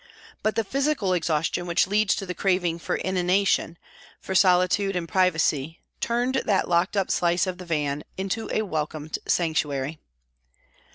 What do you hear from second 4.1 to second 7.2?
for solitude and privacy, turned that locked up